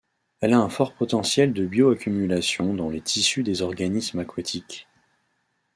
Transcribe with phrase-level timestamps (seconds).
[0.39, 4.87] Elle a un fort potentiel de bioaccumulation dans les tissus des organismes aquatiques.